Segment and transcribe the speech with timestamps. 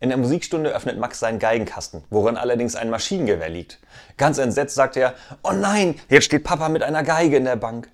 [0.00, 3.80] In der Musikstunde öffnet Max seinen Geigenkasten, worin allerdings ein Maschinengewehr liegt.
[4.16, 7.88] Ganz entsetzt sagt er, oh nein, jetzt steht Papa mit einer Geige in der Bank.